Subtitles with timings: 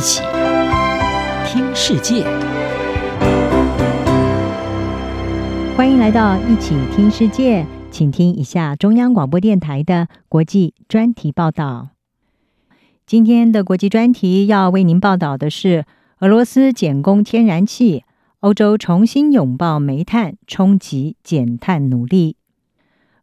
[0.00, 0.22] 一起
[1.44, 2.24] 听世界，
[5.76, 11.90] 欢迎来到一起听世界，请听一下中央广播电台的国际专题报道。
[13.04, 15.84] 今天的国际专题要为您报道的是
[16.20, 18.04] 俄罗斯减供天然气，
[18.38, 22.36] 欧洲重新拥抱煤炭，冲击减碳努力。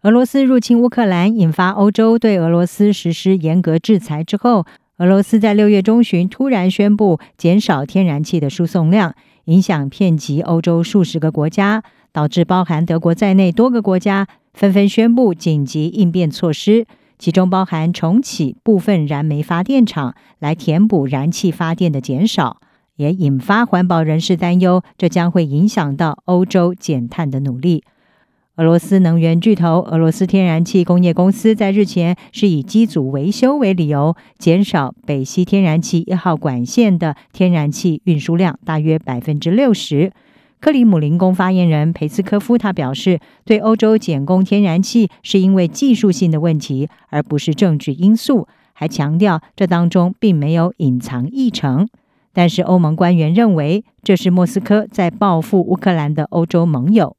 [0.04, 9.14] 俄罗斯入侵乌克兰，引发欧洲对俄罗斯实施严格制裁之后，俄罗斯在六月中旬突然宣布减少天然气的输送量，
[9.46, 16.88] 影响遍及欧洲数十个国家，导致包含德国在内多个国家纷纷宣布紧急应变措施，
[17.20, 22.60] 其中包含重启部分燃煤发电厂来填补燃气发电的减少，
[22.96, 27.84] 也引发环保人士担忧，这将会影响到欧洲减碳的努力。
[28.58, 40.12] 俄罗斯能源巨头俄罗斯天然气工业公司在日前是以机组维修为理由，减少北溪天然气一号管线的天然气运输量大约百分之六十。
[40.60, 51.88] 克里姆林宫发言人佩斯科夫他表示，对欧洲减供天然气是因为技术性的问题，而不是政治因素，还强调这当中并没有隐藏议程。
[52.34, 57.16] 但是欧盟官员认为，这是莫斯科在报复乌克兰的欧洲盟友。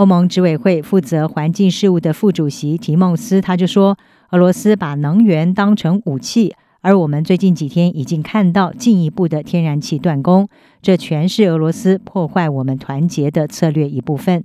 [0.00, 3.98] 欧盟执委会负责环境事务的副主席提孟斯他就说
[4.32, 10.48] ：“俄罗斯把能源当成武器，而我们最近几天已经看到进一步的天然气断供，
[10.80, 14.42] 这全是俄罗斯破坏我们团结的策略一部分。”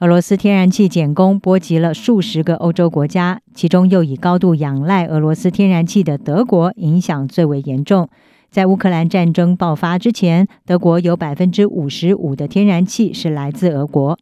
[0.00, 8.08] 俄罗斯天然气减供波及了数十个欧洲国家，其中又以高度仰赖俄罗斯天然气的德国影响最为严重。
[8.50, 14.18] 在乌克兰战争爆发之前，德国有百分之五十五的天然气是来自俄国。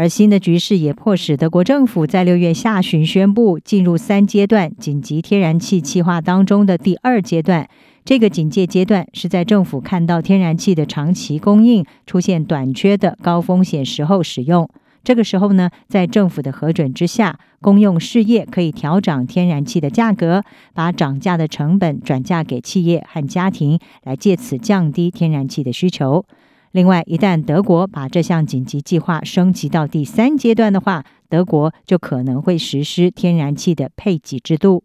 [0.00, 7.68] 而新的局势也迫使德国政府在六月下旬宣布进入三阶段紧急天然气气化当中的第二阶段。
[8.02, 14.66] 这个警戒阶段是在政府看到天然气的长期供应出现短缺的高风险时候使用。
[15.04, 20.42] 这个时候呢，在政府的核准之下，公用事业可以调整天然气的价格，
[20.72, 26.24] 把涨价的成本转嫁给企业和家庭，来借此降低天然气的需求。
[26.72, 34.84] 另外，一旦德国把这项紧急计划升级到第三阶段的话，德国就可能会实施天然气的配给制度。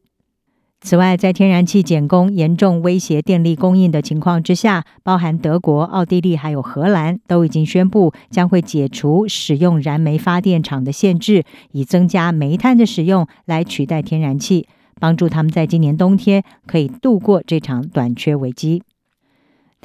[0.82, 14.68] 此外，在天然气减供严重威胁电力供应的情况之下，包含德国、奥地利还有荷兰都已经宣布将会解除使用燃煤发电厂的限制，以增加煤炭的使用来取代天然气，
[15.00, 18.84] 帮助他们在今年冬天可以度过这场短缺危机。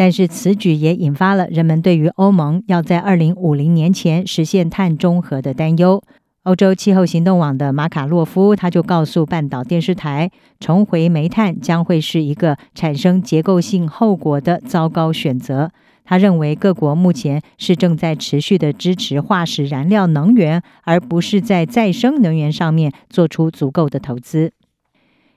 [0.01, 6.03] 但是此举也引发了人们对于欧盟要在二零五零年前实现碳中和的担忧。
[6.45, 15.71] 欧洲气候行动网的马卡洛夫他就告诉半岛电视台，重回煤炭将会是一个产生结构性后果的糟糕选择。
[16.07, 24.55] 他认为各国目前是正在持续的支持化石燃料能源，而不是在再生能源上面做出足够的投资。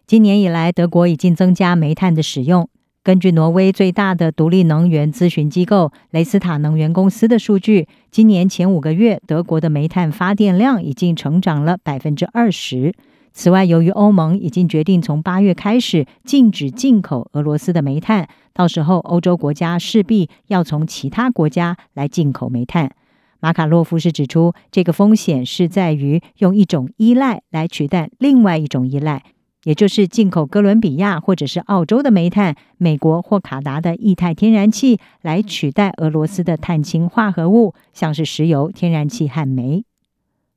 [0.08, 2.70] 今年以来，德国已经增加煤炭的使用。
[3.04, 12.94] 根据挪威最大的独立能源咨询机构雷斯塔能源公司的数据，今年前五个月，德国的煤炭发电量已经成长了百分之二十。
[13.34, 22.90] 此外，由于欧盟已经决定从八月开始禁止进口俄罗斯的煤炭，到时候欧洲国家势必要从其他国家来进口煤炭。
[23.42, 29.24] 马卡洛夫是指出，这个风险是在于用一种依赖来取代另外一种依赖。
[29.64, 39.86] 也就是进口哥伦比亚或者是澳洲的煤炭，美国或卡达的液态天然气来取代俄罗斯的碳氢化合物，像是石油、天然气和煤。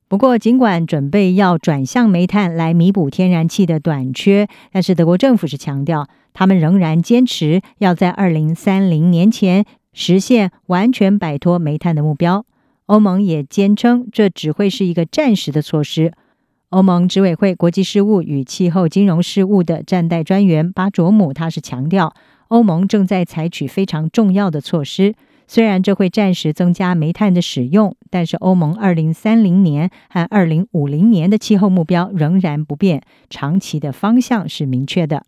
[0.09, 12.45] 不过，尽管准备要转向煤炭来弥补天然气的短缺，但是德国政府是强调，他们仍然坚持要在二零三零年前实现完全摆脱煤炭的目标。
[12.85, 16.13] 欧盟也坚称，这只会是一个暂时的措施。
[16.69, 22.13] 欧盟执委会国际事务与气候金融事务的战代专员巴卓姆，他是强调，
[22.49, 25.15] 欧盟正在采取非常重要的措施。
[25.47, 35.23] 虽然这会暂时增加煤炭的使用，但是欧盟二零三零年和二零五零年的气候目标仍然不变，长期的方向是明确的。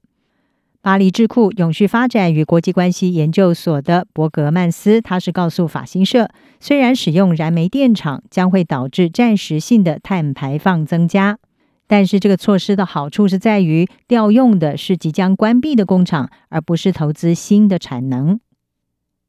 [0.82, 6.30] 巴黎智库永续发展与国际关系研究所的伯格曼斯，他是告诉法新社，
[6.62, 11.38] 虽然使用燃煤电厂将会导致暂时性的碳排放增加，
[11.86, 18.40] 但是这个措施的好处是在于调用的是即将关闭的工厂，而不是投资新的产能。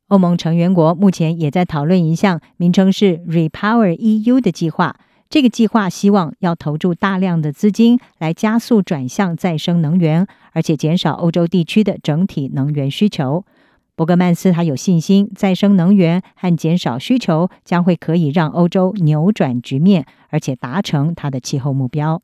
[0.06, 4.94] 欧盟成员国目前也在讨论一项名称是 Repower EU 的计划。
[5.30, 13.44] 这个计划希望要投注大量的资金来加速转向再生能源，而且减少欧洲地区的整体能源需求。
[13.94, 22.20] 伯格曼斯他有信心，再生能源和减少需求将会可以让欧洲扭转局面，而且达成他的气候目标。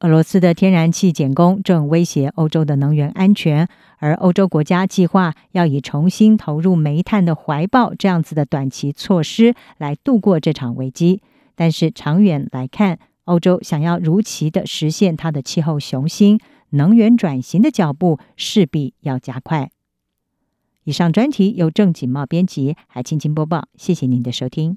[0.00, 3.68] 俄罗斯的天然气减工正威胁欧洲的能源安全，
[3.98, 11.20] 而欧洲国家计划要以重新投入煤炭的怀抱这样子的短期措施来度过这场危机。
[11.54, 16.38] 但是长远来看，欧洲想要如期的实现它的气候雄心，
[16.70, 19.70] 能源转型的脚步势必要加快。
[20.84, 24.76] 以上专题由郑锦茂编辑，还青青播报，谢谢您的收听。